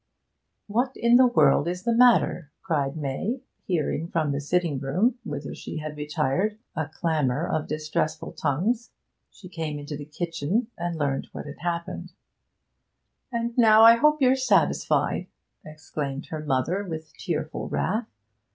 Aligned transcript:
'What 0.65 0.93
in 0.97 1.17
the 1.17 1.27
world 1.27 1.67
is 1.67 1.83
the 1.83 1.93
matter?' 1.93 2.49
cried 2.63 2.97
May, 2.97 3.41
hearing 3.67 4.07
from 4.07 4.31
the 4.31 4.41
sitting 4.41 4.79
room, 4.79 5.19
whither 5.23 5.53
she 5.53 5.77
had 5.77 5.95
retired, 5.95 6.57
a 6.75 6.87
clamour 6.91 7.47
of 7.47 7.67
distressful 7.67 8.31
tongues. 8.31 8.89
She 9.29 9.47
came 9.47 9.77
into 9.77 9.95
the 9.95 10.05
kitchen, 10.05 10.69
and 10.75 10.95
learnt 10.95 11.27
what 11.33 11.45
had 11.45 11.59
happened. 11.59 12.13
'And 13.31 13.55
now 13.59 13.83
I 13.83 13.93
hope 13.93 14.23
you're 14.23 14.35
satisfied!' 14.35 15.27
exclaimed 15.63 16.25
her 16.31 16.43
mother, 16.43 16.83
with 16.83 17.13
tearful 17.15 17.69
wrath. 17.69 18.07